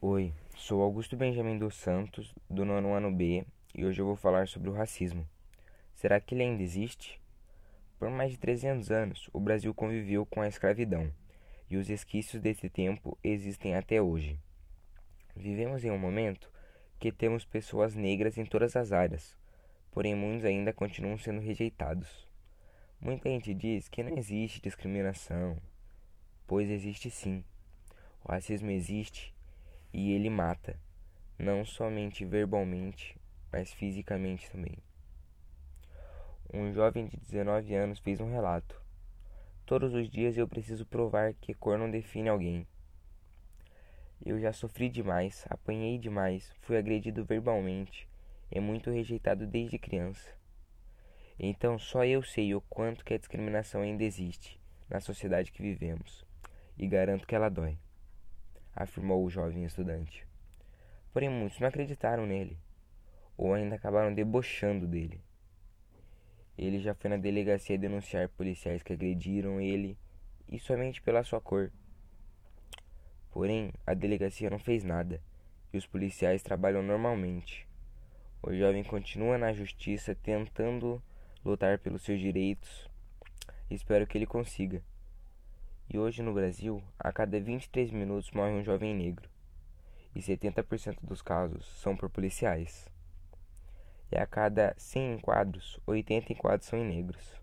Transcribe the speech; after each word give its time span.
Oi, 0.00 0.32
sou 0.56 0.80
Augusto 0.80 1.16
Benjamin 1.16 1.58
dos 1.58 1.74
Santos, 1.74 2.32
do 2.48 2.64
nono 2.64 2.94
ano 2.94 3.10
B, 3.10 3.44
e 3.74 3.84
hoje 3.84 4.00
eu 4.00 4.06
vou 4.06 4.14
falar 4.14 4.46
sobre 4.46 4.70
o 4.70 4.72
racismo. 4.72 5.28
Será 5.92 6.20
que 6.20 6.36
ele 6.36 6.44
ainda 6.44 6.62
existe? 6.62 7.20
Por 7.98 8.08
mais 8.08 8.30
de 8.30 8.38
300 8.38 8.92
anos, 8.92 9.28
o 9.32 9.40
Brasil 9.40 9.74
conviveu 9.74 10.24
com 10.24 10.40
a 10.40 10.46
escravidão, 10.46 11.12
e 11.68 11.76
os 11.76 11.88
resquícios 11.88 12.40
desse 12.40 12.70
tempo 12.70 13.18
existem 13.24 13.74
até 13.74 14.00
hoje. 14.00 14.38
Vivemos 15.34 15.84
em 15.84 15.90
um 15.90 15.98
momento 15.98 16.48
que 17.00 17.10
temos 17.10 17.44
pessoas 17.44 17.96
negras 17.96 18.38
em 18.38 18.46
todas 18.46 18.76
as 18.76 18.92
áreas, 18.92 19.36
porém 19.90 20.14
muitos 20.14 20.44
ainda 20.44 20.72
continuam 20.72 21.18
sendo 21.18 21.40
rejeitados. 21.40 22.24
Muita 23.00 23.28
gente 23.28 23.52
diz 23.52 23.88
que 23.88 24.04
não 24.04 24.16
existe 24.16 24.62
discriminação, 24.62 25.58
pois 26.46 26.70
existe 26.70 27.10
sim. 27.10 27.42
O 28.24 28.30
racismo 28.30 28.70
existe 28.70 29.36
e 29.98 30.12
ele 30.12 30.30
mata, 30.30 30.78
não 31.36 31.64
somente 31.64 32.24
verbalmente, 32.24 33.20
mas 33.50 33.72
fisicamente 33.72 34.48
também. 34.48 34.78
Um 36.54 36.72
jovem 36.72 37.08
de 37.08 37.16
19 37.16 37.74
anos 37.74 37.98
fez 37.98 38.20
um 38.20 38.30
relato. 38.30 38.80
Todos 39.66 39.92
os 39.94 40.08
dias 40.08 40.38
eu 40.38 40.46
preciso 40.46 40.86
provar 40.86 41.34
que 41.34 41.52
cor 41.52 41.76
não 41.76 41.90
define 41.90 42.28
alguém. 42.28 42.64
Eu 44.24 44.38
já 44.38 44.52
sofri 44.52 44.88
demais, 44.88 45.44
apanhei 45.50 45.98
demais, 45.98 46.54
fui 46.60 46.76
agredido 46.76 47.24
verbalmente 47.24 48.08
e 48.52 48.60
muito 48.60 48.90
rejeitado 48.90 49.48
desde 49.48 49.80
criança. 49.80 50.32
Então 51.40 51.76
só 51.76 52.04
eu 52.04 52.22
sei 52.22 52.54
o 52.54 52.60
quanto 52.60 53.04
que 53.04 53.14
a 53.14 53.18
discriminação 53.18 53.82
ainda 53.82 54.04
existe 54.04 54.60
na 54.88 55.00
sociedade 55.00 55.50
que 55.50 55.60
vivemos, 55.60 56.24
e 56.78 56.86
garanto 56.86 57.26
que 57.26 57.34
ela 57.34 57.48
dói 57.48 57.76
afirmou 58.82 59.24
o 59.24 59.30
jovem 59.30 59.64
estudante. 59.64 60.26
Porém, 61.12 61.28
muitos 61.28 61.58
não 61.58 61.68
acreditaram 61.68 62.26
nele, 62.26 62.58
ou 63.36 63.52
ainda 63.52 63.74
acabaram 63.74 64.14
debochando 64.14 64.86
dele. 64.86 65.20
Ele 66.56 66.78
já 66.80 66.94
foi 66.94 67.10
na 67.10 67.16
delegacia 67.16 67.78
denunciar 67.78 68.28
policiais 68.28 68.82
que 68.82 68.92
agrediram 68.92 69.60
ele 69.60 69.98
e 70.48 70.58
somente 70.58 71.02
pela 71.02 71.22
sua 71.22 71.40
cor. 71.40 71.72
Porém, 73.30 73.72
a 73.86 73.94
delegacia 73.94 74.50
não 74.50 74.58
fez 74.58 74.82
nada 74.82 75.22
e 75.72 75.78
os 75.78 75.86
policiais 75.86 76.42
trabalham 76.42 76.82
normalmente. 76.82 77.68
O 78.42 78.54
jovem 78.54 78.84
continua 78.84 79.36
na 79.36 79.52
justiça 79.52 80.14
tentando 80.14 81.02
lutar 81.44 81.78
pelos 81.78 82.02
seus 82.02 82.20
direitos. 82.20 82.88
Espero 83.70 84.06
que 84.06 84.16
ele 84.16 84.26
consiga. 84.26 84.82
E 85.90 85.98
hoje 85.98 86.20
no 86.20 86.34
Brasil, 86.34 86.82
a 86.98 87.10
cada 87.10 87.40
23 87.40 87.90
minutos 87.92 88.30
morre 88.32 88.50
um 88.50 88.62
jovem 88.62 88.94
negro, 88.94 89.26
e 90.14 90.20
70% 90.20 90.98
dos 91.00 91.22
casos 91.22 91.64
são 91.80 91.96
por 91.96 92.10
policiais. 92.10 92.86
E 94.12 94.18
a 94.18 94.26
cada 94.26 94.74
100 94.76 95.14
enquadros, 95.14 95.80
80 95.86 96.34
enquadros 96.34 96.68
são 96.68 96.78
em 96.78 96.86
negros. 96.86 97.40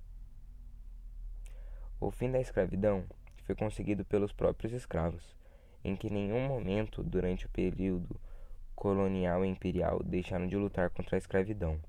O 2.00 2.12
fim 2.12 2.30
da 2.30 2.40
escravidão 2.40 3.04
foi 3.46 3.56
conseguido 3.56 4.06
pelos 4.06 4.32
próprios 4.32 4.74
escravos, 4.74 5.36
em 5.84 5.96
que 5.96 6.12
nenhum 6.12 6.48
momento 6.48 7.02
durante 7.02 7.48
o 7.48 7.50
período 7.50 8.22
colonial 8.76 9.44
e 9.44 9.48
imperial 9.48 10.04
deixaram 10.04 10.46
de 10.46 10.56
lutar 10.56 10.92
contra 10.92 11.18
a 11.18 11.18
escravidão. 11.18 11.80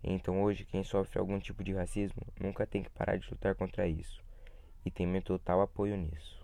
Então 0.00 0.44
hoje 0.44 0.64
quem 0.64 0.84
sofre 0.84 1.18
algum 1.18 1.40
tipo 1.40 1.64
de 1.64 1.72
racismo 1.72 2.22
nunca 2.40 2.68
tem 2.68 2.84
que 2.84 2.90
parar 2.90 3.16
de 3.16 3.28
lutar 3.28 3.56
contra 3.56 3.88
isso 3.88 4.22
e 4.84 4.90
tem 4.90 5.06
meu 5.06 5.22
total 5.22 5.60
apoio 5.60 5.96
nisso. 5.96 6.41